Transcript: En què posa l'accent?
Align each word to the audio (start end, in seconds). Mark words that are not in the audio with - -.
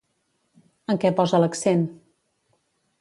En 0.93 1.01
què 1.03 1.11
posa 1.19 1.43
l'accent? 1.43 1.87